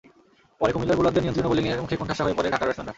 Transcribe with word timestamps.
পড়ে 0.59 0.71
কুমিল্লার 0.73 0.97
বোলারদের 0.99 1.23
নিয়ন্ত্রিত 1.23 1.47
বোলিংয়ের 1.49 1.83
মুখে 1.83 1.99
কোণঠাসা 1.99 2.23
হয়ে 2.25 2.37
পড়ে 2.37 2.49
ঢাকার 2.53 2.67
ব্যাটসম্যানরা। 2.67 2.89